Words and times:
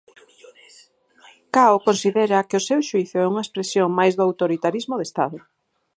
Cao 1.55 1.75
considera 1.87 2.45
que 2.47 2.59
o 2.59 2.65
seu 2.67 2.79
xuízo 2.89 3.17
é 3.23 3.29
unha 3.31 3.45
expresión 3.45 3.87
máis 3.99 4.13
do 4.15 4.25
autoritarismo 4.27 4.95
de 4.97 5.07
Estado. 5.09 5.37